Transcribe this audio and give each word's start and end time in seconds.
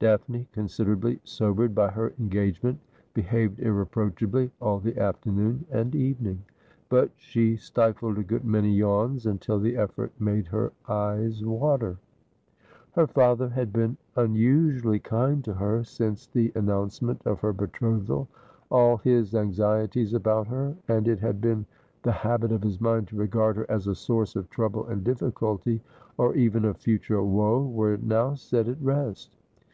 Daphne, 0.00 0.46
considerably 0.52 1.18
sobered 1.24 1.74
by 1.74 1.88
her 1.88 2.12
engagement, 2.20 2.78
behaved 3.14 3.58
irreproachably 3.58 4.50
all 4.60 4.78
the 4.80 4.98
afternoon 4.98 5.64
and 5.70 5.94
evening; 5.94 6.42
but 6.90 7.10
she 7.16 7.56
stifled 7.56 8.18
a 8.18 8.22
good 8.22 8.44
many 8.44 8.70
yawns, 8.70 9.24
until 9.24 9.58
the 9.58 9.78
effort 9.78 10.12
made 10.18 10.46
her 10.48 10.74
eyes 10.88 11.42
water. 11.42 11.96
252 12.98 13.00
Asphodel. 13.00 13.00
Her 13.00 13.06
father 13.14 13.48
had 13.54 13.72
been 13.72 13.96
unusually 14.14 14.98
kind 14.98 15.42
to 15.42 15.54
her 15.54 15.82
since 15.84 16.26
the 16.26 16.52
an 16.54 16.66
nouncement 16.66 17.22
of 17.24 17.40
her 17.40 17.54
betrothal. 17.54 18.28
All 18.70 18.98
his 18.98 19.34
anxieties 19.34 20.12
about 20.12 20.48
her— 20.48 20.76
and 20.88 21.08
it 21.08 21.20
had 21.20 21.40
been 21.40 21.64
the 22.02 22.12
habit 22.12 22.52
of 22.52 22.60
his 22.62 22.78
mind 22.78 23.08
to 23.08 23.16
regard 23.16 23.56
her 23.56 23.64
as 23.70 23.86
a 23.86 23.94
source 23.94 24.36
of 24.36 24.50
trouble 24.50 24.86
and 24.86 25.02
difficulty, 25.02 25.80
or 26.18 26.34
even 26.34 26.66
of 26.66 26.76
future 26.76 27.22
woe— 27.22 27.62
were 27.66 27.96
now 27.96 28.34
set 28.34 28.68
at 28.68 28.78
rest. 28.82 29.30